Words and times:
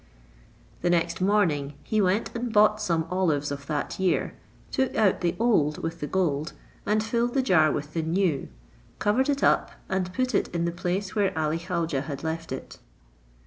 The 0.81 0.89
next 0.89 1.21
morning 1.21 1.75
he 1.83 2.01
went 2.01 2.35
and 2.35 2.51
bought 2.51 2.81
some 2.81 3.05
olives 3.11 3.51
of 3.51 3.67
that 3.67 3.99
year, 3.99 4.33
took 4.71 4.95
out 4.95 5.21
the 5.21 5.35
old 5.39 5.77
with 5.77 5.99
the 5.99 6.07
gold, 6.07 6.53
and 6.87 7.03
filled 7.03 7.35
the 7.35 7.43
jar 7.43 7.71
with 7.71 7.93
the 7.93 8.01
new, 8.01 8.49
covered 8.97 9.29
it 9.29 9.43
up, 9.43 9.73
and 9.87 10.11
put 10.11 10.33
it 10.33 10.47
in 10.55 10.65
the 10.65 10.71
place 10.71 11.13
where 11.13 11.37
Ali 11.37 11.59
Khaujeh 11.59 12.01
had 12.01 12.23
left 12.23 12.51
it. 12.51 12.79